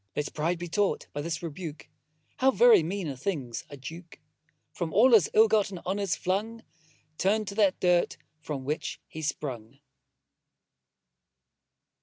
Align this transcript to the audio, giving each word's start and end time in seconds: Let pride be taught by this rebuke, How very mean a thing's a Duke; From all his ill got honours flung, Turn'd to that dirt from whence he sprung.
Let 0.15 0.33
pride 0.33 0.57
be 0.57 0.67
taught 0.67 1.05
by 1.13 1.21
this 1.21 1.43
rebuke, 1.43 1.87
How 2.37 2.49
very 2.49 2.81
mean 2.81 3.07
a 3.07 3.15
thing's 3.15 3.65
a 3.69 3.77
Duke; 3.77 4.17
From 4.71 4.91
all 4.91 5.11
his 5.11 5.29
ill 5.35 5.47
got 5.47 5.71
honours 5.71 6.15
flung, 6.15 6.63
Turn'd 7.19 7.47
to 7.49 7.55
that 7.61 7.79
dirt 7.79 8.17
from 8.41 8.65
whence 8.65 8.97
he 9.07 9.21
sprung. 9.21 9.77